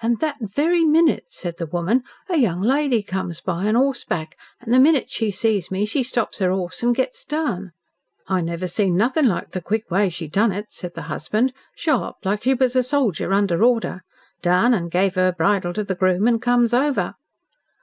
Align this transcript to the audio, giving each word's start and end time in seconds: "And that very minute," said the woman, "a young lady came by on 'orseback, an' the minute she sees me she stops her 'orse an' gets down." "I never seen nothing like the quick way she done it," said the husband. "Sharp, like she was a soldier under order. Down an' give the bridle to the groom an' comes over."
"And 0.00 0.20
that 0.20 0.36
very 0.40 0.82
minute," 0.82 1.26
said 1.28 1.58
the 1.58 1.66
woman, 1.66 2.02
"a 2.30 2.38
young 2.38 2.62
lady 2.62 3.02
came 3.02 3.30
by 3.44 3.66
on 3.66 3.76
'orseback, 3.76 4.34
an' 4.62 4.70
the 4.72 4.78
minute 4.80 5.10
she 5.10 5.30
sees 5.30 5.70
me 5.70 5.84
she 5.84 6.02
stops 6.02 6.38
her 6.38 6.50
'orse 6.50 6.82
an' 6.82 6.94
gets 6.94 7.22
down." 7.22 7.72
"I 8.28 8.40
never 8.40 8.66
seen 8.66 8.96
nothing 8.96 9.26
like 9.26 9.50
the 9.50 9.60
quick 9.60 9.90
way 9.90 10.08
she 10.08 10.26
done 10.26 10.52
it," 10.52 10.70
said 10.70 10.94
the 10.94 11.02
husband. 11.12 11.52
"Sharp, 11.76 12.16
like 12.24 12.44
she 12.44 12.54
was 12.54 12.76
a 12.76 12.82
soldier 12.82 13.30
under 13.34 13.62
order. 13.62 14.04
Down 14.40 14.72
an' 14.72 14.88
give 14.88 15.12
the 15.16 15.34
bridle 15.36 15.74
to 15.74 15.84
the 15.84 15.94
groom 15.94 16.26
an' 16.26 16.38
comes 16.38 16.72
over." 16.72 17.16